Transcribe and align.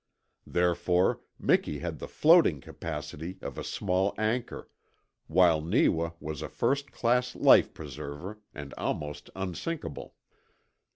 Therefore 0.47 1.21
Miki 1.37 1.77
had 1.77 1.99
the 1.99 2.07
floating 2.07 2.59
capacity 2.59 3.37
of 3.43 3.59
a 3.59 3.63
small 3.63 4.15
anchor, 4.17 4.67
while 5.27 5.61
Neewa 5.61 6.13
was 6.19 6.41
a 6.41 6.49
first 6.49 6.91
class 6.91 7.35
life 7.35 7.71
preserver, 7.71 8.39
and 8.51 8.73
almost 8.79 9.29
unsinkable. 9.35 10.15